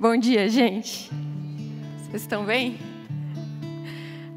[0.00, 1.10] Bom dia, gente.
[2.02, 2.78] Vocês estão bem?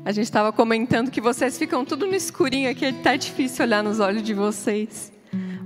[0.03, 3.99] A gente estava comentando que vocês ficam tudo no escurinho aqui, está difícil olhar nos
[3.99, 5.13] olhos de vocês.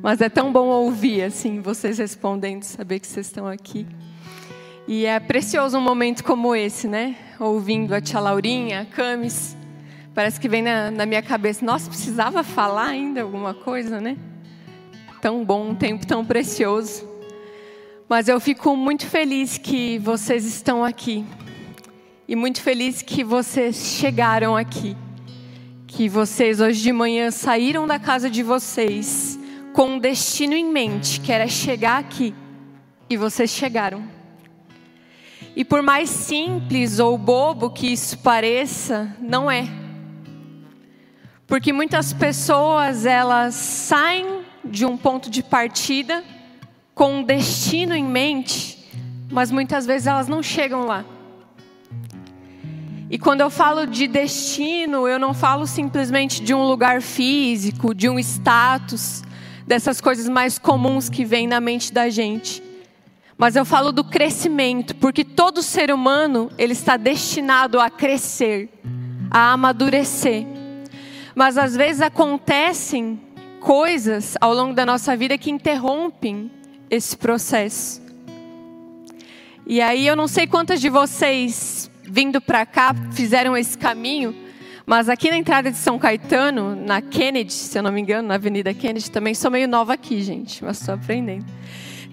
[0.04, 3.88] Mas é tão bom ouvir assim, vocês respondendo, saber que vocês estão aqui.
[4.86, 7.16] E é precioso um momento como esse, né?
[7.40, 9.56] Ouvindo a tia Laurinha, a Camis.
[10.14, 14.18] Parece que vem na, na minha cabeça, nossa, precisava falar ainda alguma coisa, né?
[15.22, 17.15] Tão bom, um tempo tão precioso.
[18.08, 21.26] Mas eu fico muito feliz que vocês estão aqui.
[22.27, 24.95] E muito feliz que vocês chegaram aqui.
[25.88, 29.39] Que vocês hoje de manhã saíram da casa de vocês
[29.73, 32.31] com um destino em mente, que era chegar aqui.
[33.09, 34.08] E vocês chegaram.
[35.55, 39.67] E por mais simples ou bobo que isso pareça, não é.
[41.47, 46.23] Porque muitas pessoas elas saem de um ponto de partida
[46.95, 48.80] com um destino em mente,
[49.30, 51.03] mas muitas vezes elas não chegam lá.
[53.12, 58.09] E quando eu falo de destino, eu não falo simplesmente de um lugar físico, de
[58.09, 59.23] um status,
[59.67, 62.64] dessas coisas mais comuns que vêm na mente da gente.
[63.38, 68.69] Mas eu falo do crescimento, porque todo ser humano, ele está destinado a crescer,
[69.30, 70.45] a amadurecer.
[71.36, 73.19] Mas às vezes acontecem
[73.59, 76.50] coisas ao longo da nossa vida que interrompem
[76.89, 78.02] esse processo.
[79.66, 84.36] E aí eu não sei quantas de vocês vindo para cá fizeram esse caminho,
[84.86, 88.36] mas aqui na entrada de São Caetano, na Kennedy, se eu não me engano, na
[88.36, 91.45] Avenida Kennedy, também sou meio nova aqui, gente, mas estou aprendendo.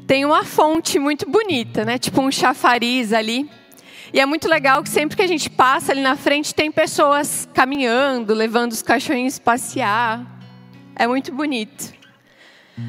[0.07, 1.99] Tem uma fonte muito bonita, né?
[1.99, 3.49] Tipo um chafariz ali.
[4.13, 7.49] E é muito legal que sempre que a gente passa ali na frente tem pessoas
[7.55, 10.27] caminhando, levando os cachorrinhos passear.
[10.97, 12.02] É muito bonito.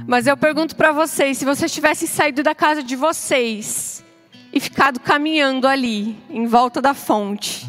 [0.07, 4.03] Mas eu pergunto para vocês: se vocês tivessem saído da casa de vocês
[4.51, 7.67] e ficado caminhando ali, em volta da fonte,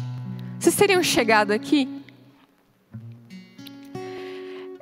[0.59, 1.89] vocês teriam chegado aqui?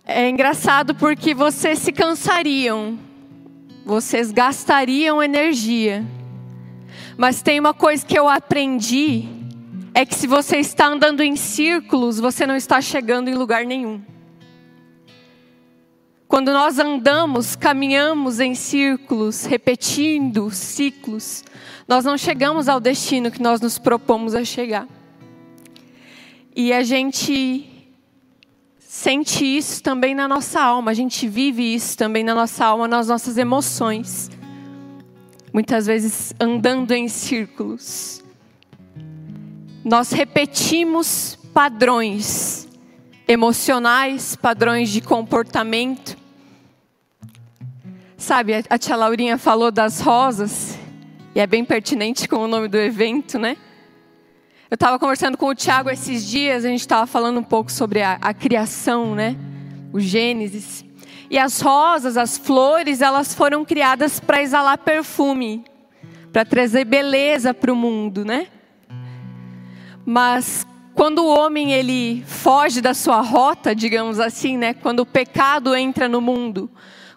[0.05, 2.99] É engraçado porque vocês se cansariam,
[3.85, 6.05] vocês gastariam energia.
[7.17, 9.25] Mas tem uma coisa que eu aprendi:
[9.93, 14.01] é que se você está andando em círculos, você não está chegando em lugar nenhum.
[16.33, 21.43] Quando nós andamos, caminhamos em círculos, repetindo ciclos,
[21.87, 24.87] nós não chegamos ao destino que nós nos propomos a chegar.
[26.55, 27.69] E a gente
[28.79, 33.09] sente isso também na nossa alma, a gente vive isso também na nossa alma, nas
[33.09, 34.31] nossas emoções.
[35.53, 38.23] Muitas vezes andando em círculos.
[39.85, 42.67] Nós repetimos padrões
[43.27, 46.22] emocionais, padrões de comportamento,
[48.23, 50.79] Sabe, a tia Laurinha falou das rosas,
[51.35, 53.57] e é bem pertinente com o nome do evento, né?
[54.71, 58.01] Eu estava conversando com o Tiago esses dias, a gente estava falando um pouco sobre
[58.01, 59.35] a, a criação, né?
[59.91, 60.85] O Gênesis.
[61.29, 65.65] E as rosas, as flores, elas foram criadas para exalar perfume,
[66.31, 68.47] para trazer beleza para o mundo, né?
[70.05, 74.73] Mas quando o homem ele foge da sua rota, digamos assim, né?
[74.73, 76.71] Quando o pecado entra no mundo,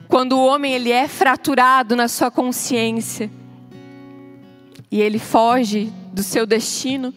[0.09, 3.31] quando o homem ele é fraturado na sua consciência
[4.91, 7.13] e ele foge do seu destino,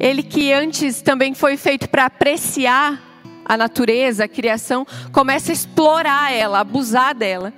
[0.00, 3.02] ele que antes também foi feito para apreciar
[3.44, 7.52] a natureza, a criação, começa a explorar ela, abusar dela.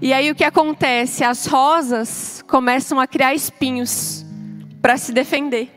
[0.00, 1.22] E aí o que acontece?
[1.22, 4.24] As rosas começam a criar espinhos
[4.80, 5.70] para se defender.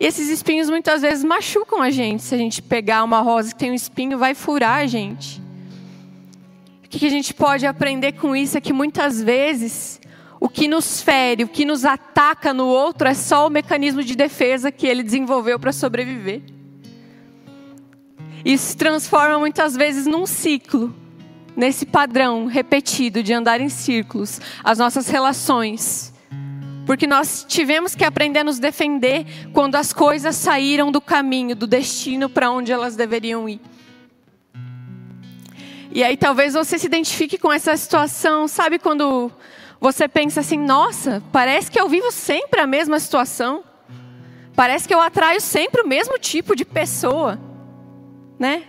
[0.00, 2.22] E esses espinhos muitas vezes machucam a gente.
[2.22, 5.47] Se a gente pegar uma rosa que tem um espinho, vai furar a gente.
[6.88, 10.00] O que a gente pode aprender com isso é que muitas vezes
[10.40, 14.16] o que nos fere, o que nos ataca no outro é só o mecanismo de
[14.16, 16.40] defesa que ele desenvolveu para sobreviver.
[18.42, 20.94] Isso se transforma muitas vezes num ciclo,
[21.54, 26.14] nesse padrão repetido de andar em círculos, as nossas relações.
[26.86, 31.66] Porque nós tivemos que aprender a nos defender quando as coisas saíram do caminho, do
[31.66, 33.60] destino para onde elas deveriam ir.
[35.90, 39.32] E aí talvez você se identifique com essa situação, sabe quando
[39.80, 43.64] você pensa assim, nossa, parece que eu vivo sempre a mesma situação.
[44.54, 47.40] Parece que eu atraio sempre o mesmo tipo de pessoa,
[48.38, 48.64] né?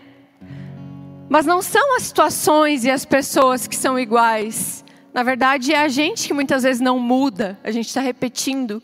[1.28, 4.86] Mas não são as situações e as pessoas que são iguais.
[5.14, 7.60] Na verdade, é a gente que muitas vezes não muda.
[7.64, 8.82] A gente está repetindo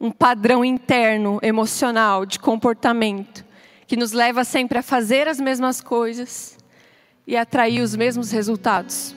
[0.00, 3.44] um padrão interno, emocional, de comportamento,
[3.86, 6.58] que nos leva sempre a fazer as mesmas coisas
[7.26, 9.14] e atrair os mesmos resultados.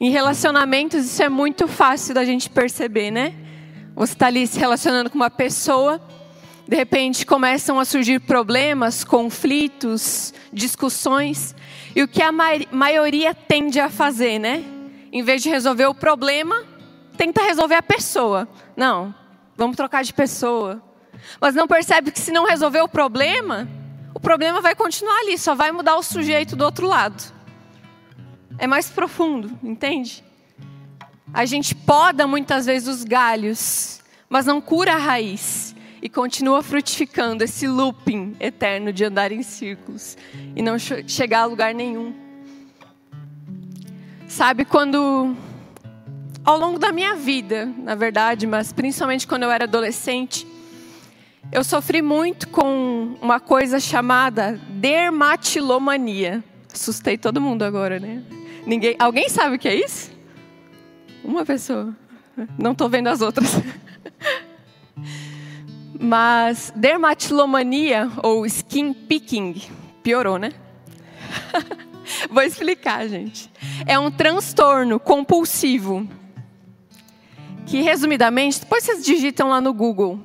[0.00, 3.34] Em relacionamentos, isso é muito fácil da gente perceber, né?
[3.94, 6.00] Você está ali se relacionando com uma pessoa,
[6.68, 11.54] de repente começam a surgir problemas, conflitos, discussões,
[11.96, 14.62] e o que a maioria tende a fazer, né?
[15.10, 16.62] Em vez de resolver o problema,
[17.16, 18.46] tenta resolver a pessoa.
[18.76, 19.12] Não,
[19.56, 20.80] vamos trocar de pessoa.
[21.40, 23.66] Mas não percebe que se não resolver o problema,
[24.18, 27.22] o problema vai continuar ali, só vai mudar o sujeito do outro lado.
[28.58, 30.24] É mais profundo, entende?
[31.32, 35.72] A gente poda muitas vezes os galhos, mas não cura a raiz
[36.02, 40.16] e continua frutificando esse looping eterno de andar em círculos
[40.56, 42.12] e não chegar a lugar nenhum.
[44.26, 45.36] Sabe quando
[46.44, 50.44] ao longo da minha vida, na verdade, mas principalmente quando eu era adolescente,
[51.50, 56.44] eu sofri muito com uma coisa chamada dermatilomania.
[56.72, 58.22] Assustei todo mundo agora, né?
[58.66, 60.10] Ninguém, alguém sabe o que é isso?
[61.24, 61.94] Uma pessoa.
[62.58, 63.50] Não estou vendo as outras.
[65.98, 69.60] Mas dermatilomania ou skin picking
[70.02, 70.52] piorou, né?
[72.30, 73.50] Vou explicar, gente.
[73.86, 76.06] É um transtorno compulsivo
[77.66, 80.20] que resumidamente, depois vocês digitam lá no Google,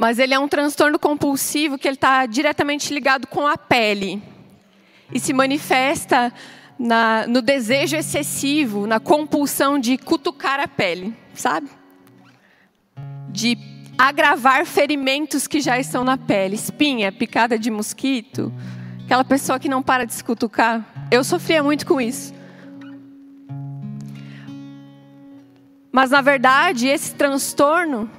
[0.00, 4.22] mas ele é um transtorno compulsivo que ele está diretamente ligado com a pele
[5.12, 6.32] e se manifesta
[6.78, 11.68] na, no desejo excessivo, na compulsão de cutucar a pele, sabe?
[13.28, 13.58] De
[13.98, 18.50] agravar ferimentos que já estão na pele, espinha, picada de mosquito,
[19.04, 20.82] aquela pessoa que não para de se cutucar.
[21.10, 22.32] Eu sofria muito com isso.
[25.92, 28.10] Mas na verdade, esse transtorno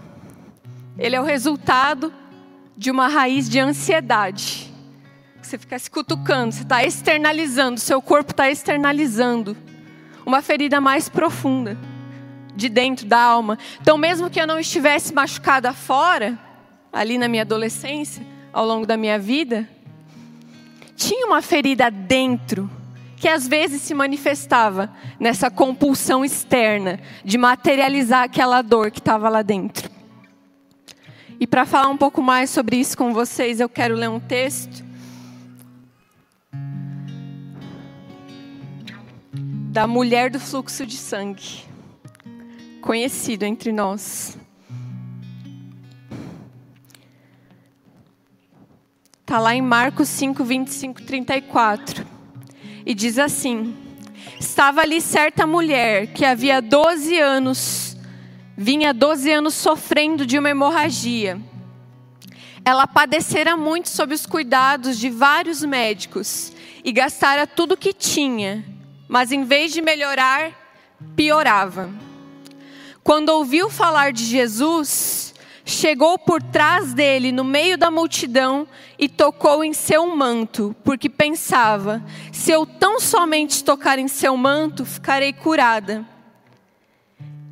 [1.02, 2.14] ele é o resultado
[2.78, 4.72] de uma raiz de ansiedade.
[5.42, 9.58] Você fica se cutucando, você está externalizando, seu corpo está externalizando
[10.24, 11.76] uma ferida mais profunda
[12.56, 13.58] de dentro da alma.
[13.82, 16.38] Então, mesmo que eu não estivesse machucada fora,
[16.94, 18.24] ali na minha adolescência,
[18.54, 19.68] ao longo da minha vida,
[20.96, 22.70] tinha uma ferida dentro
[23.18, 29.42] que às vezes se manifestava nessa compulsão externa de materializar aquela dor que estava lá
[29.42, 29.91] dentro.
[31.42, 34.86] E para falar um pouco mais sobre isso com vocês, eu quero ler um texto
[39.72, 41.64] da mulher do fluxo de sangue,
[42.80, 44.38] conhecido entre nós.
[49.22, 52.06] Está lá em Marcos 5, 25, 34
[52.86, 53.76] e diz assim:
[54.40, 57.91] Estava ali certa mulher que havia 12 anos,
[58.62, 61.42] vinha 12 anos sofrendo de uma hemorragia.
[62.64, 66.54] Ela padecera muito sob os cuidados de vários médicos
[66.84, 68.64] e gastara tudo que tinha,
[69.08, 70.52] mas em vez de melhorar,
[71.16, 71.90] piorava.
[73.04, 75.34] Quando ouviu falar de Jesus,
[75.66, 78.68] chegou por trás dele, no meio da multidão,
[79.00, 84.86] e tocou em seu manto, porque pensava: se eu tão somente tocar em seu manto,
[84.86, 86.11] ficarei curada.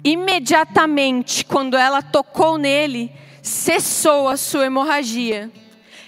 [0.03, 3.11] Imediatamente, quando ela tocou nele,
[3.41, 5.51] cessou a sua hemorragia.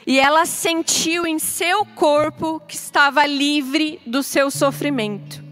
[0.06, 5.44] E ela sentiu em seu corpo que estava livre do seu sofrimento.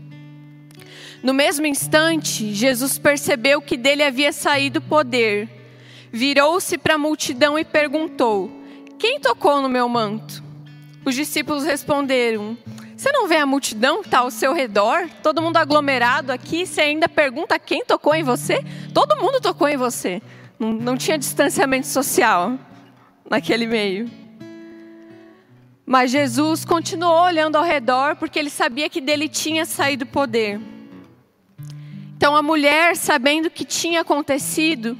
[1.21, 5.59] No mesmo instante, Jesus percebeu que dele havia saído poder
[6.11, 8.51] virou-se para a multidão e perguntou:
[8.97, 10.43] Quem tocou no meu manto?
[11.05, 12.57] Os discípulos responderam:
[12.99, 15.09] Você não vê a multidão que está ao seu redor?
[15.23, 18.61] Todo mundo aglomerado aqui, você ainda pergunta quem tocou em você?
[18.93, 20.21] Todo mundo tocou em você.
[20.59, 22.59] Não, não tinha distanciamento social
[23.29, 24.11] naquele meio.
[25.85, 30.59] Mas Jesus continuou olhando ao redor porque ele sabia que dele tinha saído poder.
[32.17, 34.97] Então a mulher, sabendo o que tinha acontecido,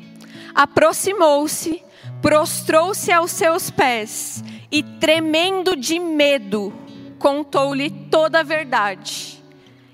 [0.55, 1.83] aproximou-se,
[2.21, 4.41] prostrou-se aos seus pés
[4.71, 6.73] e, tremendo de medo,
[7.19, 9.43] contou-lhe toda a verdade.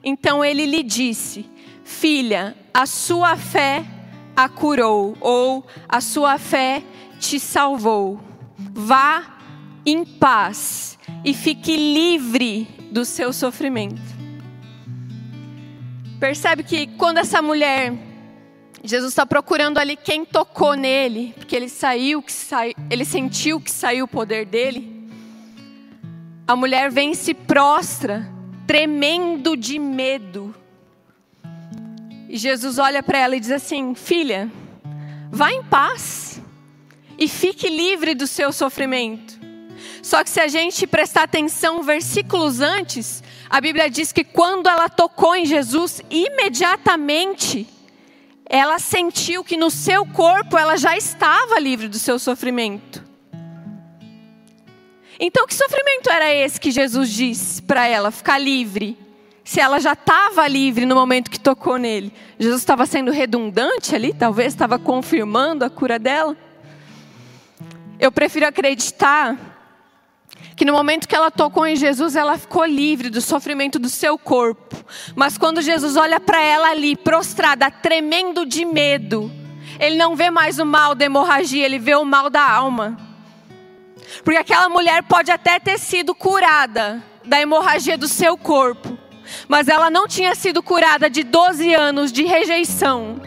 [0.03, 1.45] Então ele lhe disse:
[1.83, 3.83] Filha, a sua fé
[4.35, 6.83] a curou, ou a sua fé
[7.19, 8.19] te salvou.
[8.57, 9.37] Vá
[9.85, 14.01] em paz e fique livre do seu sofrimento.
[16.19, 17.93] Percebe que quando essa mulher
[18.83, 22.31] Jesus está procurando ali quem tocou nele, porque ele saiu, que
[22.89, 24.94] ele sentiu que saiu o poder dele.
[26.47, 28.31] A mulher vem e se prostra,
[28.67, 30.53] tremendo de medo.
[32.29, 34.51] E Jesus olha para ela e diz assim: Filha,
[35.31, 36.39] vá em paz
[37.17, 39.39] e fique livre do seu sofrimento.
[40.03, 44.87] Só que se a gente prestar atenção versículos antes, a Bíblia diz que quando ela
[44.87, 47.67] tocou em Jesus, imediatamente
[48.47, 53.03] ela sentiu que no seu corpo ela já estava livre do seu sofrimento.
[55.19, 58.97] Então, que sofrimento era esse que Jesus disse para ela ficar livre?
[59.43, 64.13] Se ela já estava livre no momento que tocou nele, Jesus estava sendo redundante ali,
[64.13, 66.35] talvez estava confirmando a cura dela.
[67.99, 69.37] Eu prefiro acreditar
[70.55, 74.17] que no momento que ela tocou em Jesus, ela ficou livre do sofrimento do seu
[74.17, 74.75] corpo.
[75.15, 79.31] Mas quando Jesus olha para ela ali, prostrada, tremendo de medo,
[79.79, 82.97] ele não vê mais o mal da hemorragia, ele vê o mal da alma.
[84.23, 88.97] Porque aquela mulher pode até ter sido curada da hemorragia do seu corpo,
[89.47, 93.21] mas ela não tinha sido curada de 12 anos de rejeição,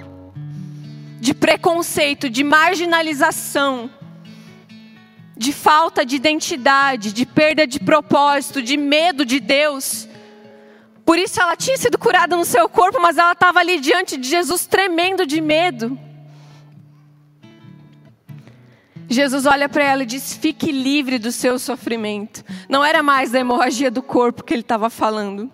[1.20, 3.90] de preconceito, de marginalização,
[5.36, 10.08] de falta de identidade, de perda de propósito, de medo de Deus.
[11.04, 14.28] Por isso ela tinha sido curada no seu corpo, mas ela estava ali diante de
[14.28, 15.98] Jesus tremendo de medo.
[19.08, 22.44] Jesus olha para ela e diz: fique livre do seu sofrimento.
[22.68, 25.50] Não era mais da hemorragia do corpo que ele estava falando,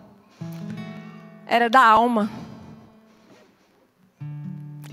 [1.46, 2.30] era da alma.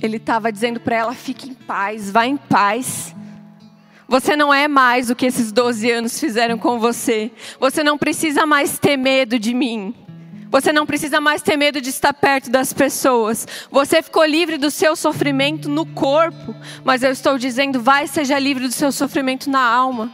[0.02, 3.16] Ele estava dizendo para ela: fique em paz, vá em paz.
[4.08, 7.32] Você não é mais o que esses 12 anos fizeram com você.
[7.60, 9.96] Você não precisa mais ter medo de mim.
[10.52, 13.48] Você não precisa mais ter medo de estar perto das pessoas.
[13.72, 16.54] Você ficou livre do seu sofrimento no corpo,
[16.84, 20.12] mas eu estou dizendo, vai seja livre do seu sofrimento na alma.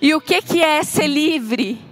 [0.00, 1.82] E o que que é ser livre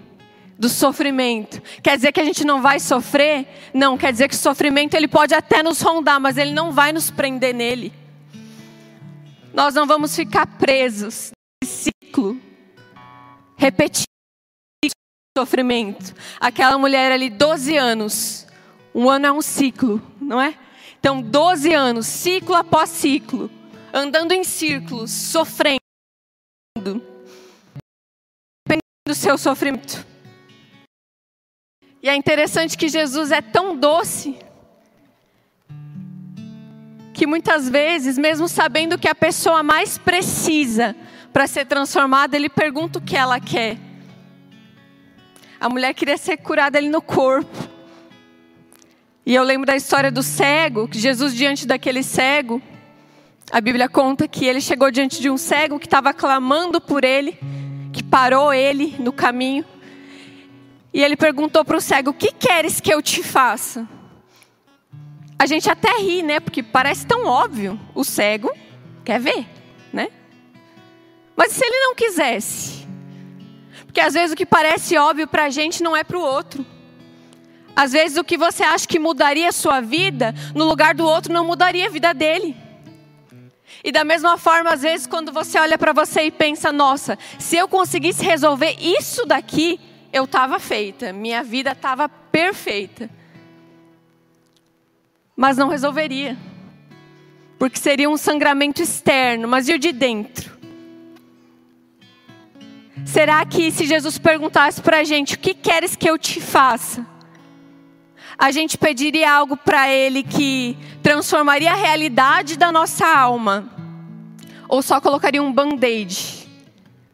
[0.56, 1.60] do sofrimento?
[1.82, 3.48] Quer dizer que a gente não vai sofrer?
[3.74, 6.92] Não, quer dizer que o sofrimento ele pode até nos rondar, mas ele não vai
[6.92, 7.92] nos prender nele.
[9.52, 12.40] Nós não vamos ficar presos nesse ciclo
[13.56, 14.17] repetido
[15.38, 16.14] sofrimento.
[16.40, 18.46] Aquela mulher ali, 12 anos.
[18.94, 20.54] Um ano é um ciclo, não é?
[20.98, 23.48] Então, 12 anos, ciclo após ciclo,
[23.92, 25.80] andando em círculos, sofrendo,
[29.06, 30.04] do seu sofrimento.
[32.02, 34.36] E é interessante que Jesus é tão doce
[37.14, 40.94] que muitas vezes, mesmo sabendo que a pessoa mais precisa
[41.32, 43.87] para ser transformada, ele pergunta o que ela quer.
[45.60, 47.68] A mulher queria ser curada ali no corpo.
[49.26, 52.62] E eu lembro da história do cego, que Jesus diante daquele cego,
[53.50, 57.38] a Bíblia conta que ele chegou diante de um cego que estava clamando por ele,
[57.92, 59.64] que parou ele no caminho.
[60.94, 63.88] E ele perguntou para o cego: O que queres que eu te faça?
[65.38, 66.40] A gente até ri, né?
[66.40, 67.78] Porque parece tão óbvio.
[67.94, 68.50] O cego
[69.04, 69.46] quer ver,
[69.92, 70.08] né?
[71.36, 72.77] Mas se ele não quisesse?
[73.98, 76.64] Porque às vezes o que parece óbvio para a gente não é para o outro.
[77.74, 81.32] Às vezes o que você acha que mudaria a sua vida, no lugar do outro
[81.32, 82.56] não mudaria a vida dele.
[83.82, 87.56] E da mesma forma, às vezes, quando você olha para você e pensa: nossa, se
[87.56, 89.80] eu conseguisse resolver isso daqui,
[90.12, 93.10] eu estava feita, minha vida estava perfeita.
[95.34, 96.38] Mas não resolveria,
[97.58, 100.57] porque seria um sangramento externo, mas e o de dentro?
[103.04, 107.06] Será que se Jesus perguntasse para a gente, o que queres que eu te faça?
[108.38, 113.68] A gente pediria algo para Ele que transformaria a realidade da nossa alma?
[114.68, 116.48] Ou só colocaria um band-aid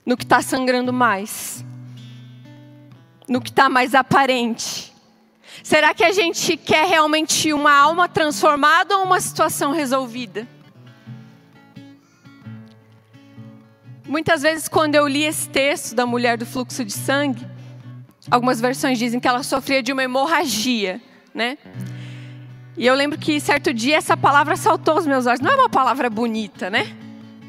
[0.04, 1.64] no que está sangrando mais?
[3.26, 4.92] No que está mais aparente?
[5.62, 10.46] Será que a gente quer realmente uma alma transformada ou uma situação resolvida?
[14.06, 17.46] Muitas vezes, quando eu li esse texto da mulher do fluxo de sangue,
[18.30, 21.00] algumas versões dizem que ela sofria de uma hemorragia,
[21.34, 21.56] né?
[22.76, 25.40] E eu lembro que certo dia essa palavra saltou aos meus olhos.
[25.40, 26.94] Não é uma palavra bonita, né?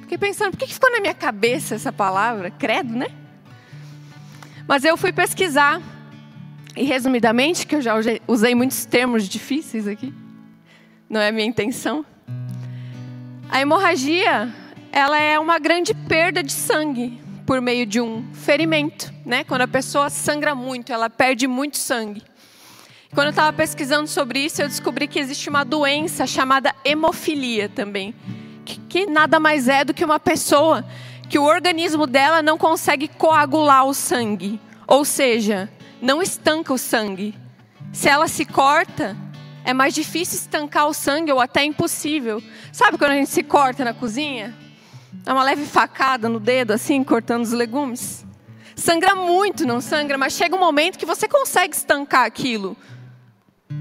[0.01, 2.49] Fiquei pensando, por que ficou na minha cabeça essa palavra?
[2.51, 3.07] Credo, né?
[4.67, 5.81] Mas eu fui pesquisar.
[6.75, 7.93] E resumidamente, que eu já
[8.27, 10.13] usei muitos termos difíceis aqui,
[11.09, 12.05] não é a minha intenção.
[13.49, 14.53] A hemorragia
[14.95, 19.43] ela é uma grande perda de sangue por meio de um ferimento, né?
[19.43, 22.23] Quando a pessoa sangra muito, ela perde muito sangue.
[23.13, 28.15] Quando eu estava pesquisando sobre isso, eu descobri que existe uma doença chamada hemofilia também,
[28.63, 30.85] que, que nada mais é do que uma pessoa
[31.29, 35.69] que o organismo dela não consegue coagular o sangue, ou seja,
[36.01, 37.35] não estanca o sangue.
[37.91, 39.17] Se ela se corta,
[39.65, 42.41] é mais difícil estancar o sangue ou até impossível.
[42.71, 44.63] Sabe quando a gente se corta na cozinha?
[45.23, 48.25] Dá uma leve facada no dedo, assim, cortando os legumes.
[48.75, 52.75] Sangra muito, não sangra, mas chega um momento que você consegue estancar aquilo.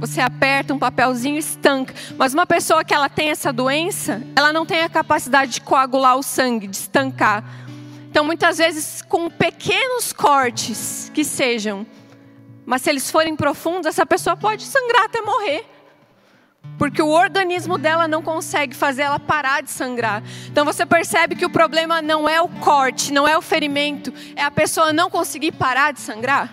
[0.00, 1.94] Você aperta um papelzinho e estanca.
[2.16, 6.16] Mas uma pessoa que ela tem essa doença, ela não tem a capacidade de coagular
[6.16, 7.44] o sangue, de estancar.
[8.10, 11.86] Então, muitas vezes, com pequenos cortes que sejam,
[12.64, 15.66] mas se eles forem profundos, essa pessoa pode sangrar até morrer.
[16.78, 20.22] Porque o organismo dela não consegue fazer ela parar de sangrar.
[20.48, 24.42] Então você percebe que o problema não é o corte, não é o ferimento, é
[24.42, 26.52] a pessoa não conseguir parar de sangrar.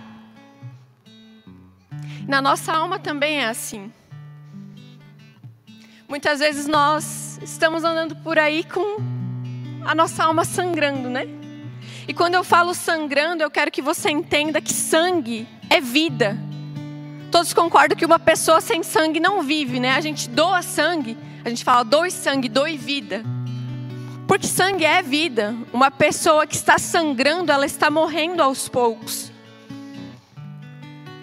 [2.28, 3.92] Na nossa alma também é assim.
[6.08, 8.98] Muitas vezes nós estamos andando por aí com
[9.86, 11.26] a nossa alma sangrando, né?
[12.08, 16.38] E quando eu falo sangrando, eu quero que você entenda que sangue é vida.
[17.32, 19.96] Todos concordam que uma pessoa sem sangue não vive, né?
[19.96, 23.24] A gente doa sangue, a gente fala doe sangue, doe vida.
[24.28, 25.56] Porque sangue é vida.
[25.72, 29.32] Uma pessoa que está sangrando, ela está morrendo aos poucos.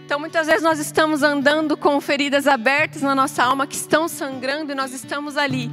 [0.07, 4.73] Então muitas vezes nós estamos andando com feridas abertas na nossa alma que estão sangrando
[4.73, 5.71] e nós estamos ali,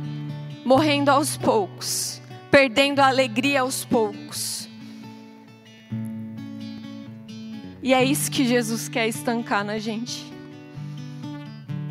[0.65, 4.64] morrendo aos poucos, perdendo a alegria aos poucos.
[7.85, 10.25] E é isso que Jesus quer estancar na gente.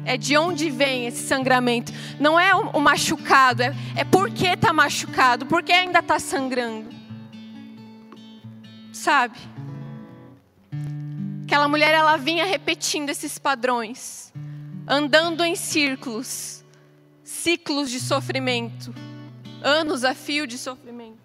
[0.05, 1.93] É de onde vem esse sangramento.
[2.19, 6.89] Não é o machucado, é, é porque está machucado, porque ainda está sangrando.
[8.93, 9.39] Sabe?
[11.45, 14.33] Aquela mulher, ela vinha repetindo esses padrões,
[14.89, 16.65] andando em círculos,
[17.23, 18.93] ciclos de sofrimento,
[19.63, 21.21] anos a fio de sofrimento.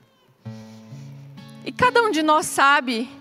[1.65, 3.17] E cada um de nós sabe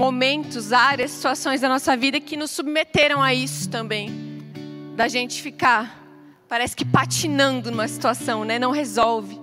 [0.00, 4.10] momentos, áreas, situações da nossa vida que nos submeteram a isso também.
[4.96, 6.02] Da gente ficar,
[6.48, 8.58] parece que patinando numa situação, né?
[8.58, 9.38] Não resolve.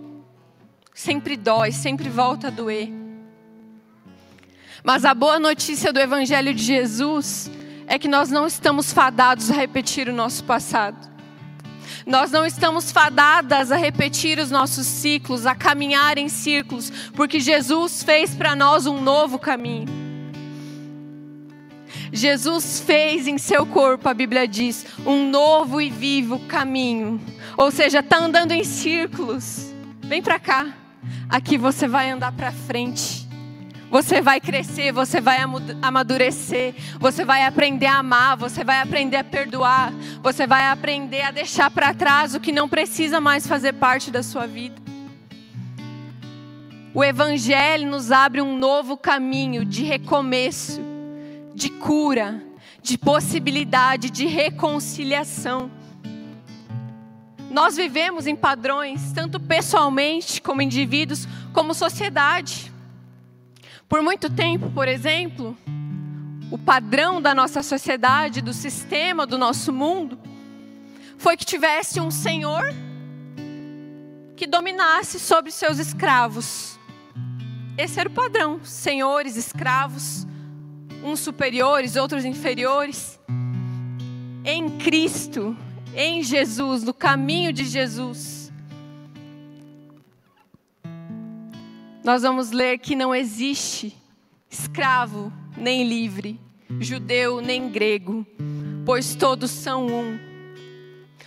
[0.95, 2.89] Sempre dói, sempre volta a doer.
[4.83, 7.51] Mas a boa notícia do Evangelho de Jesus
[7.85, 10.97] é que nós não estamos fadados a repetir o nosso passado.
[12.03, 18.01] Nós não estamos fadadas a repetir os nossos ciclos, a caminhar em círculos, porque Jesus
[18.01, 20.06] fez para nós um novo caminho.
[22.11, 27.19] Jesus fez em seu corpo, a Bíblia diz, um novo e vivo caminho.
[27.57, 29.73] Ou seja, está andando em círculos.
[30.01, 30.67] Vem para cá.
[31.29, 33.27] Aqui você vai andar para frente.
[33.89, 35.37] Você vai crescer, você vai
[35.81, 41.31] amadurecer, você vai aprender a amar, você vai aprender a perdoar, você vai aprender a
[41.31, 44.75] deixar para trás o que não precisa mais fazer parte da sua vida.
[46.93, 50.81] O Evangelho nos abre um novo caminho de recomeço
[51.57, 52.39] de cura,
[52.83, 55.71] de possibilidade de reconciliação.
[57.49, 62.71] Nós vivemos em padrões, tanto pessoalmente, como indivíduos, como sociedade.
[63.89, 65.57] Por muito tempo, por exemplo,
[66.51, 70.19] o padrão da nossa sociedade, do sistema do nosso mundo,
[71.17, 72.71] foi que tivesse um senhor
[74.35, 76.77] que dominasse sobre seus escravos.
[77.75, 80.26] Esse era o padrão: senhores, escravos
[81.07, 83.19] uns superiores, outros inferiores.
[84.43, 85.57] Em Cristo,
[85.95, 88.51] em Jesus, no caminho de Jesus.
[92.03, 93.95] Nós vamos ler que não existe
[94.49, 96.39] escravo nem livre,
[96.79, 98.25] judeu nem grego,
[98.85, 100.19] pois todos são um.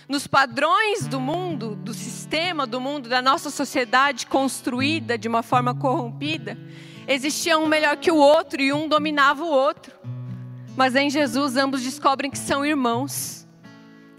[0.09, 5.75] Nos padrões do mundo, do sistema do mundo, da nossa sociedade construída de uma forma
[5.75, 6.57] corrompida,
[7.07, 9.93] Existia um melhor que o outro e um dominava o outro.
[10.75, 13.47] Mas em Jesus ambos descobrem que são irmãos,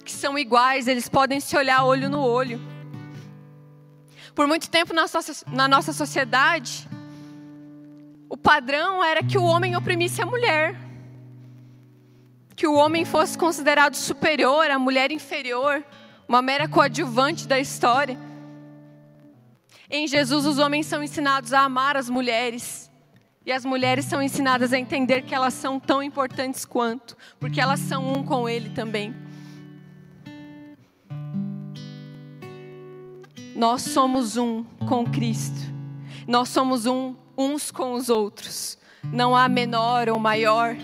[0.05, 2.61] que são iguais, eles podem se olhar olho no olho.
[4.35, 6.89] Por muito tempo na nossa, na nossa sociedade,
[8.29, 10.75] o padrão era que o homem oprimisse a mulher.
[12.57, 15.85] Que o homem fosse considerado superior, a mulher inferior,
[16.29, 18.19] uma mera coadjuvante da história.
[19.95, 22.91] Em Jesus, os homens são ensinados a amar as mulheres.
[23.45, 27.79] E as mulheres são ensinadas a entender que elas são tão importantes quanto, porque elas
[27.79, 29.15] são um com Ele também.
[33.55, 35.61] Nós somos um com Cristo.
[36.27, 38.79] Nós somos um uns com os outros.
[39.05, 40.75] Não há menor ou maior.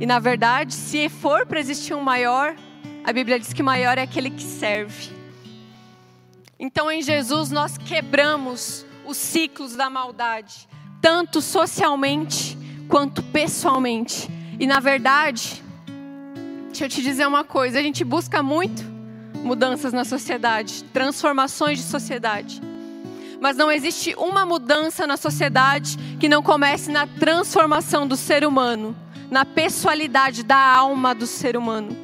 [0.00, 2.56] E na verdade, se for para existir um maior,
[3.04, 5.21] a Bíblia diz que maior é aquele que serve.
[6.62, 10.68] Então em Jesus nós quebramos os ciclos da maldade,
[11.00, 12.56] tanto socialmente
[12.88, 14.30] quanto pessoalmente.
[14.60, 15.60] E na verdade,
[16.66, 18.80] deixa eu te dizer uma coisa: a gente busca muito
[19.42, 22.62] mudanças na sociedade, transformações de sociedade.
[23.40, 28.94] Mas não existe uma mudança na sociedade que não comece na transformação do ser humano,
[29.28, 32.01] na pessoalidade da alma do ser humano.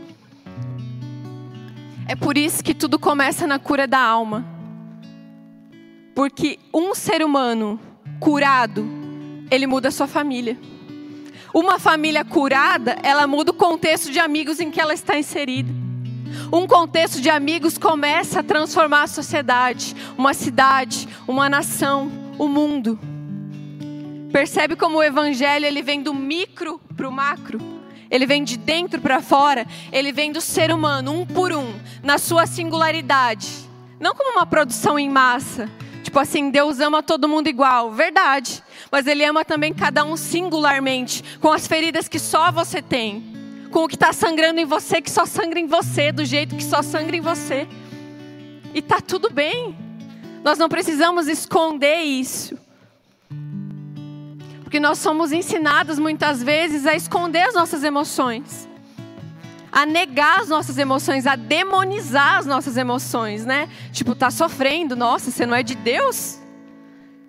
[2.09, 4.43] É por isso que tudo começa na cura da alma.
[6.15, 7.79] Porque um ser humano
[8.19, 8.89] curado,
[9.51, 10.59] ele muda a sua família.
[11.53, 15.71] Uma família curada, ela muda o contexto de amigos em que ela está inserida.
[16.51, 22.99] Um contexto de amigos começa a transformar a sociedade, uma cidade, uma nação, o mundo.
[24.33, 27.78] Percebe como o evangelho ele vem do micro para o macro?
[28.11, 32.19] Ele vem de dentro para fora, ele vem do ser humano, um por um, na
[32.19, 33.49] sua singularidade.
[34.01, 35.71] Não como uma produção em massa.
[36.03, 38.63] Tipo assim, Deus ama todo mundo igual, verdade.
[38.91, 43.23] Mas Ele ama também cada um singularmente, com as feridas que só você tem,
[43.71, 46.65] com o que está sangrando em você, que só sangra em você, do jeito que
[46.65, 47.69] só sangra em você.
[48.73, 49.77] E tá tudo bem.
[50.43, 52.57] Nós não precisamos esconder isso.
[54.69, 58.69] Porque nós somos ensinados muitas vezes a esconder as nossas emoções,
[59.73, 63.67] a negar as nossas emoções, a demonizar as nossas emoções, né?
[63.93, 66.39] Tipo, tá sofrendo, nossa, você não é de Deus?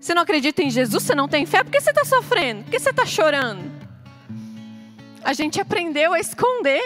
[0.01, 1.01] Você não acredita em Jesus?
[1.01, 1.63] Você não tem fé?
[1.63, 2.63] Por que você está sofrendo?
[2.65, 3.71] Por que você está chorando?
[5.23, 6.83] A gente aprendeu a esconder.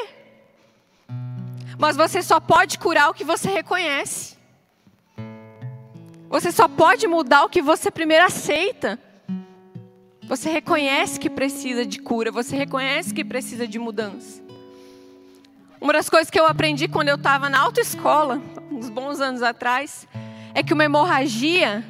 [1.80, 4.38] Mas você só pode curar o que você reconhece.
[6.30, 9.00] Você só pode mudar o que você primeiro aceita.
[10.28, 14.42] Você reconhece que precisa de cura, você reconhece que precisa de mudança.
[15.80, 20.08] Uma das coisas que eu aprendi quando eu estava na autoescola, uns bons anos atrás,
[20.54, 21.84] é que uma hemorragia,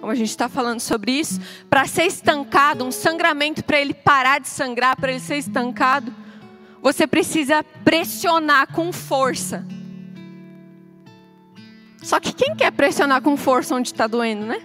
[0.00, 4.40] como a gente está falando sobre isso, para ser estancado, um sangramento para ele parar
[4.40, 6.14] de sangrar, para ele ser estancado,
[6.80, 9.66] você precisa pressionar com força.
[12.02, 14.62] Só que quem quer pressionar com força onde está doendo, né?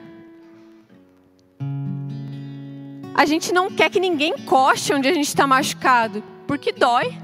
[3.15, 7.17] A gente não quer que ninguém coste onde a gente está machucado, porque dói.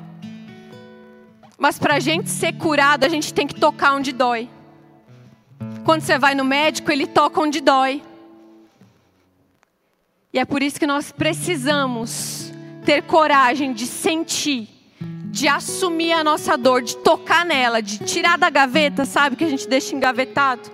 [1.57, 4.49] Mas para a gente ser curado, a gente tem que tocar onde dói.
[5.83, 8.01] Quando você vai no médico, ele toca onde dói.
[10.31, 12.53] E é por isso que nós precisamos
[12.85, 14.69] ter coragem de sentir,
[15.25, 19.49] de assumir a nossa dor, de tocar nela, de tirar da gaveta, sabe, que a
[19.49, 20.71] gente deixa engavetado.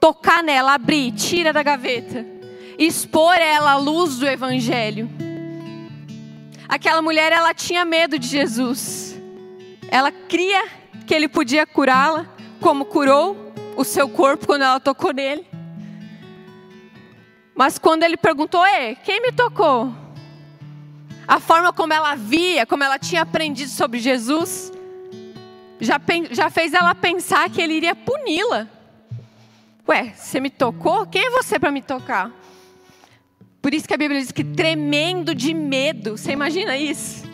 [0.00, 2.33] Tocar nela, abrir, tira da gaveta
[2.78, 5.08] expor ela à luz do evangelho.
[6.68, 9.14] Aquela mulher, ela tinha medo de Jesus.
[9.88, 10.66] Ela cria
[11.06, 12.26] que ele podia curá-la,
[12.60, 15.46] como curou o seu corpo quando ela tocou nele.
[17.54, 19.94] Mas quando ele perguntou, Ei, quem me tocou?
[21.26, 24.72] A forma como ela via, como ela tinha aprendido sobre Jesus,
[25.80, 28.66] já, já fez ela pensar que ele iria puni-la.
[29.88, 31.06] Ué, você me tocou?
[31.06, 32.30] Quem é você para me tocar?
[33.64, 37.24] Por isso que a Bíblia diz que tremendo de medo, você imagina isso?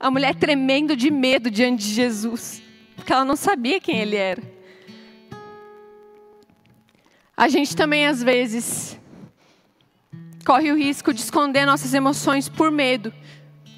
[0.00, 2.62] A mulher tremendo de medo diante de Jesus,
[2.96, 4.42] porque ela não sabia quem ele era.
[7.36, 8.98] A gente também, às vezes,
[10.46, 13.12] corre o risco de esconder nossas emoções por medo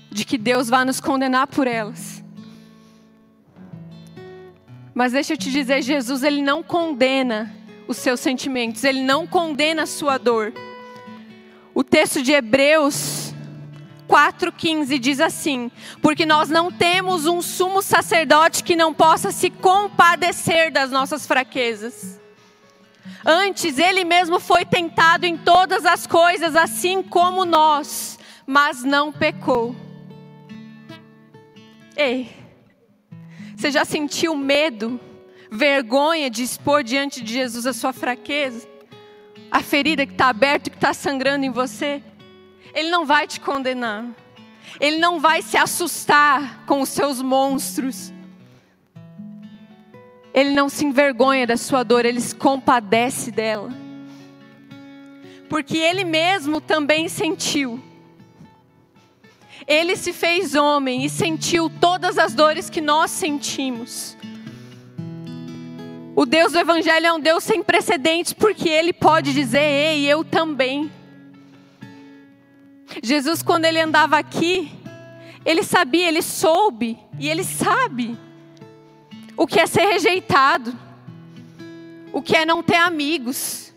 [0.08, 2.22] de que Deus vá nos condenar por elas.
[4.94, 7.52] Mas deixa eu te dizer, Jesus ele não condena
[7.88, 10.52] os seus sentimentos, ele não condena a sua dor.
[11.74, 13.32] O texto de Hebreus
[14.08, 15.70] 4,15 diz assim:
[16.02, 22.20] Porque nós não temos um sumo sacerdote que não possa se compadecer das nossas fraquezas.
[23.24, 29.74] Antes, ele mesmo foi tentado em todas as coisas, assim como nós, mas não pecou.
[31.96, 32.30] Ei,
[33.56, 35.00] você já sentiu medo,
[35.50, 38.71] vergonha de expor diante de Jesus a sua fraqueza?
[39.52, 42.02] A ferida que está aberta, que está sangrando em você,
[42.74, 44.06] Ele não vai te condenar.
[44.80, 48.10] Ele não vai se assustar com os seus monstros.
[50.32, 53.70] Ele não se envergonha da sua dor, ele se compadece dela.
[55.50, 57.78] Porque ele mesmo também sentiu.
[59.66, 64.16] Ele se fez homem e sentiu todas as dores que nós sentimos.
[66.14, 70.22] O Deus do Evangelho é um Deus sem precedentes, porque Ele pode dizer, ei, eu
[70.22, 70.92] também.
[73.02, 74.70] Jesus, quando ele andava aqui,
[75.44, 78.18] ele sabia, ele soube e ele sabe
[79.36, 80.76] o que é ser rejeitado,
[82.12, 83.72] o que é não ter amigos,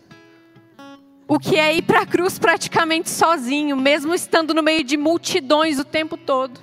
[1.26, 5.78] o que é ir para a cruz praticamente sozinho, mesmo estando no meio de multidões
[5.78, 6.60] o tempo todo.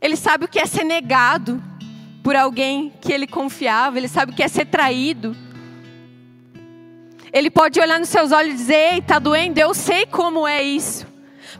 [0.00, 1.62] Ele sabe o que é ser negado
[2.26, 5.36] por alguém que ele confiava, ele sabe o que é ser traído.
[7.32, 10.60] Ele pode olhar nos seus olhos e dizer: Ei, está doendo, eu sei como é
[10.60, 11.06] isso.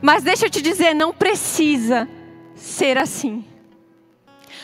[0.01, 2.05] Mas deixa eu te dizer, não precisa
[2.53, 3.45] ser assim.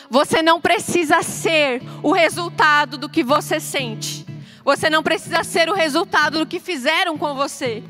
[0.09, 4.25] Você não precisa ser o resultado do que você sente.
[4.65, 7.81] Você não precisa ser o resultado do que fizeram com você.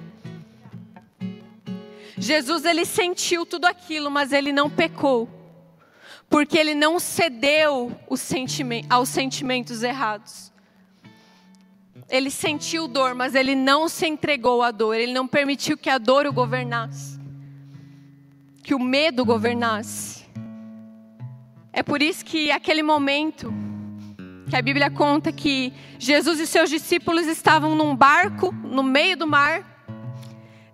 [2.15, 5.42] Jesus ele sentiu tudo aquilo, mas ele não pecou.
[6.33, 7.95] Porque ele não cedeu
[8.89, 10.51] aos sentimentos errados.
[12.09, 14.95] Ele sentiu dor, mas ele não se entregou à dor.
[14.95, 17.19] Ele não permitiu que a dor o governasse.
[18.63, 20.25] Que o medo governasse.
[21.71, 23.53] É por isso que aquele momento
[24.49, 29.27] que a Bíblia conta que Jesus e seus discípulos estavam num barco no meio do
[29.27, 29.85] mar.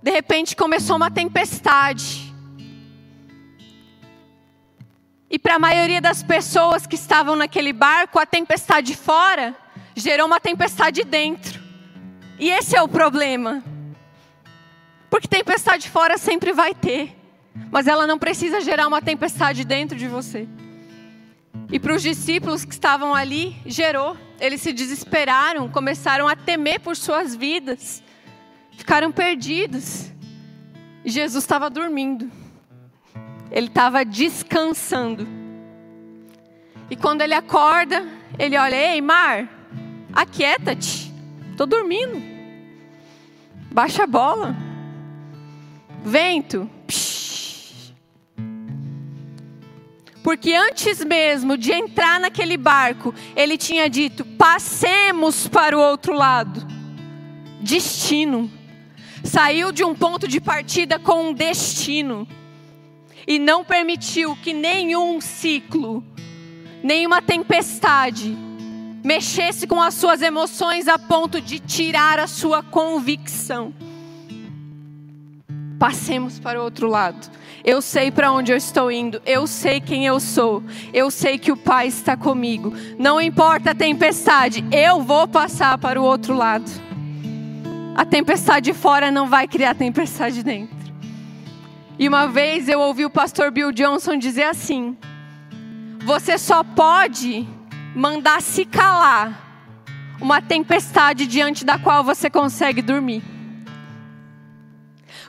[0.01, 2.28] De repente começou uma tempestade.
[5.29, 9.55] E para a maioria das pessoas que estavam naquele barco, a tempestade fora
[9.95, 11.61] gerou uma tempestade dentro.
[12.39, 13.63] E esse é o problema.
[15.09, 17.15] Porque tempestade fora sempre vai ter,
[17.69, 20.47] mas ela não precisa gerar uma tempestade dentro de você.
[21.71, 24.17] E para os discípulos que estavam ali, gerou.
[24.39, 28.01] Eles se desesperaram, começaram a temer por suas vidas,
[28.71, 30.11] ficaram perdidos.
[31.03, 32.31] E Jesus estava dormindo,
[33.51, 35.27] ele estava descansando.
[36.89, 38.05] E quando ele acorda,
[38.37, 39.47] ele olha: Ei, mar,
[40.13, 41.13] aquieta-te,
[41.51, 42.21] estou dormindo.
[43.71, 44.55] Baixa a bola.
[46.03, 47.19] Vento, psh.
[50.23, 56.65] Porque antes mesmo de entrar naquele barco, ele tinha dito: passemos para o outro lado.
[57.61, 58.49] Destino.
[59.23, 62.27] Saiu de um ponto de partida com um destino.
[63.29, 66.03] E não permitiu que nenhum ciclo,
[66.81, 68.35] nenhuma tempestade,
[69.03, 73.71] mexesse com as suas emoções a ponto de tirar a sua convicção.
[75.77, 77.29] Passemos para o outro lado.
[77.63, 81.51] Eu sei para onde eu estou indo, eu sei quem eu sou, eu sei que
[81.51, 82.73] o Pai está comigo.
[82.97, 86.69] Não importa a tempestade, eu vou passar para o outro lado.
[87.95, 90.78] A tempestade fora não vai criar tempestade dentro.
[91.99, 94.97] E uma vez eu ouvi o pastor Bill Johnson dizer assim:
[96.05, 97.45] Você só pode
[97.93, 99.37] mandar se calar
[100.21, 103.21] uma tempestade diante da qual você consegue dormir.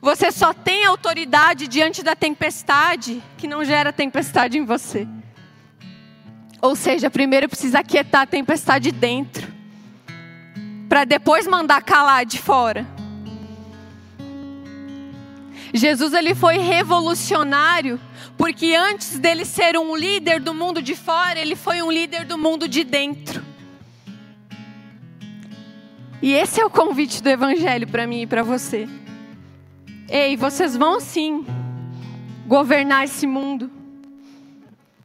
[0.00, 5.08] Você só tem autoridade diante da tempestade que não gera tempestade em você.
[6.62, 9.52] Ou seja, primeiro precisa aquietar a tempestade dentro,
[10.88, 12.86] para depois mandar calar de fora.
[15.72, 18.00] Jesus ele foi revolucionário
[18.36, 22.36] porque antes dele ser um líder do mundo de fora, ele foi um líder do
[22.36, 23.44] mundo de dentro.
[26.22, 28.88] E esse é o convite do evangelho para mim e para você.
[30.08, 31.46] Ei, vocês vão sim
[32.46, 33.70] governar esse mundo.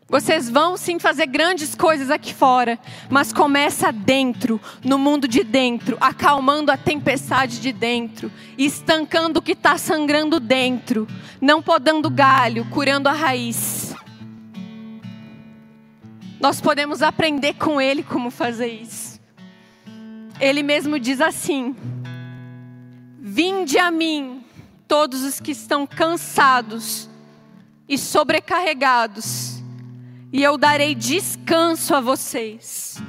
[0.08, 2.78] Vocês vão sim fazer grandes coisas aqui fora,
[3.10, 9.54] mas começa dentro, no mundo de dentro, acalmando a tempestade de dentro, estancando o que
[9.54, 11.08] está sangrando dentro,
[11.42, 13.96] não podando galho, curando a raiz.
[16.40, 19.20] Nós podemos aprender com Ele como fazer isso.
[20.40, 21.76] Ele mesmo diz assim:
[23.20, 24.44] Vinde a mim,
[24.88, 27.10] todos os que estão cansados
[27.90, 29.55] e sobrecarregados,
[30.32, 33.02] e eu darei descanso a vocês.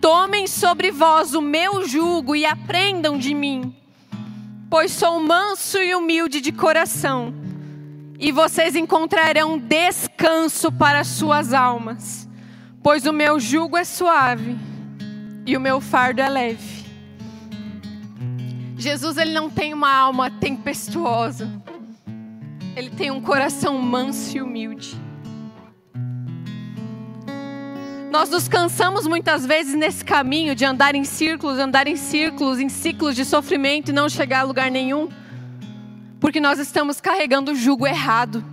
[0.00, 3.74] Tomem sobre vós o meu jugo e aprendam de mim,
[4.68, 7.32] pois sou manso e humilde de coração,
[8.18, 12.28] e vocês encontrarão descanso para suas almas,
[12.82, 14.56] pois o meu jugo é suave
[15.46, 16.84] e o meu fardo é leve.
[18.76, 21.50] Jesus ele não tem uma alma tempestuosa.
[22.76, 25.03] Ele tem um coração manso e humilde.
[28.14, 32.68] Nós nos cansamos muitas vezes nesse caminho de andar em círculos, andar em círculos, em
[32.68, 35.08] ciclos de sofrimento e não chegar a lugar nenhum,
[36.20, 38.44] porque nós estamos carregando o jugo errado.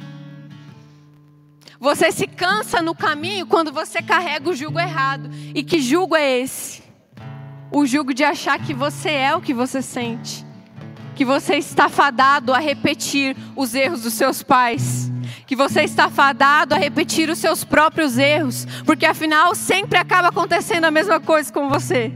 [1.80, 5.30] Você se cansa no caminho quando você carrega o jugo errado.
[5.54, 6.82] E que jugo é esse?
[7.72, 10.44] o jugo de achar que você é o que você sente,
[11.16, 15.11] que você está fadado a repetir os erros dos seus pais,
[15.52, 20.86] que você está fadado a repetir os seus próprios erros, porque afinal sempre acaba acontecendo
[20.86, 22.10] a mesma coisa com você.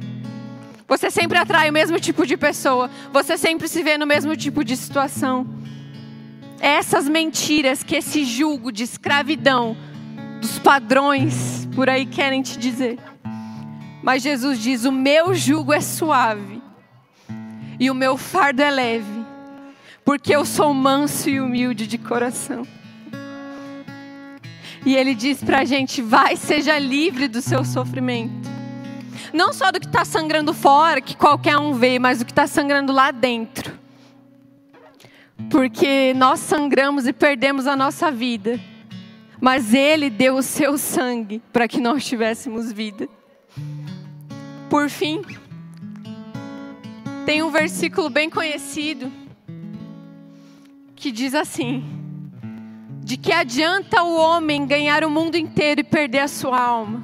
[0.87, 4.63] Você sempre atrai o mesmo tipo de pessoa, você sempre se vê no mesmo tipo
[4.63, 5.45] de situação.
[6.61, 9.75] Essas mentiras que esse julgo de escravidão
[10.39, 12.97] dos padrões por aí querem te dizer.
[14.01, 16.61] Mas Jesus diz: O meu jugo é suave
[17.77, 19.25] e o meu fardo é leve,
[20.05, 22.65] porque eu sou manso e humilde de coração.
[24.85, 28.49] E ele diz para a gente: vai, seja livre do seu sofrimento.
[29.33, 32.45] Não só do que está sangrando fora, que qualquer um vê, mas do que está
[32.45, 33.73] sangrando lá dentro.
[35.49, 38.59] Porque nós sangramos e perdemos a nossa vida.
[39.41, 43.09] Mas Ele deu o seu sangue para que nós tivéssemos vida.
[44.69, 45.21] Por fim,
[47.25, 49.11] tem um versículo bem conhecido
[50.95, 51.83] que diz assim:
[53.05, 57.03] De que adianta o homem ganhar o mundo inteiro e perder a sua alma?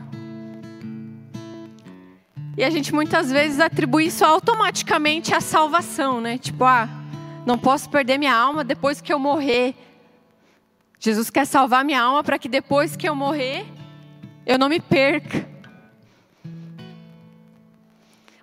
[2.58, 6.40] E a gente muitas vezes atribui isso automaticamente à salvação, né?
[6.40, 6.90] Tipo, ah,
[7.46, 9.76] não posso perder minha alma depois que eu morrer.
[11.00, 13.64] Jesus quer salvar minha alma para que depois que eu morrer,
[14.44, 15.48] eu não me perca.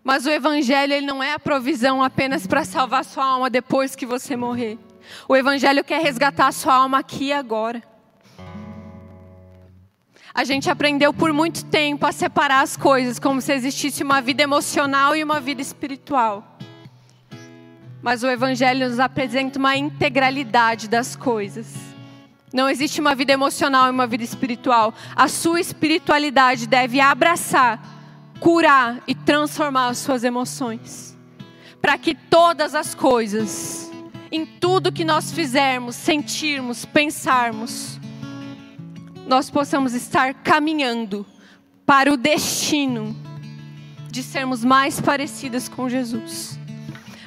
[0.04, 4.06] Mas o evangelho ele não é a provisão apenas para salvar sua alma depois que
[4.06, 4.78] você morrer.
[5.28, 7.82] O evangelho quer resgatar a sua alma aqui e agora.
[10.34, 14.42] A gente aprendeu por muito tempo a separar as coisas, como se existisse uma vida
[14.42, 16.58] emocional e uma vida espiritual.
[18.00, 21.74] Mas o Evangelho nos apresenta uma integralidade das coisas.
[22.52, 24.94] Não existe uma vida emocional e uma vida espiritual.
[25.16, 27.98] A sua espiritualidade deve abraçar
[28.38, 31.16] curar e transformar as suas emoções.
[31.80, 33.87] Para que todas as coisas,
[34.30, 37.98] em tudo que nós fizermos, sentirmos, pensarmos,
[39.26, 41.26] nós possamos estar caminhando
[41.84, 43.16] para o destino
[44.10, 46.58] de sermos mais parecidas com Jesus.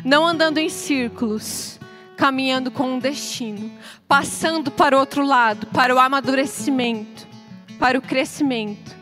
[0.03, 1.79] Não andando em círculos,
[2.17, 3.71] caminhando com um destino,
[4.07, 7.27] passando para o outro lado, para o amadurecimento,
[7.77, 9.01] para o crescimento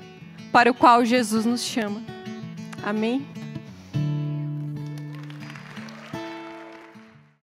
[0.51, 2.01] para o qual Jesus nos chama.
[2.83, 3.25] Amém?